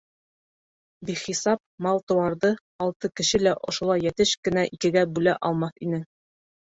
Бихисап 1.09 1.59
мал-тыуарҙы 1.87 2.49
алты 2.85 3.11
кеше 3.21 3.41
лә 3.41 3.53
ошолай 3.73 4.07
йәтеш 4.07 4.31
кенә 4.49 4.65
икегә 4.79 5.05
бүлә 5.19 5.37
алмаҫ 5.51 5.77
ине. 5.89 6.01